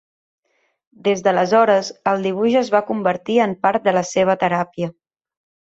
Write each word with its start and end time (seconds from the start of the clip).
Des 1.07 1.21
d’aleshores, 1.27 1.91
el 2.13 2.25
dibuix 2.29 2.57
es 2.63 2.73
va 2.77 2.83
convertir 2.89 3.39
en 3.49 3.55
part 3.67 3.87
de 3.89 3.97
la 3.99 4.07
seva 4.17 4.41
teràpia. 4.47 4.95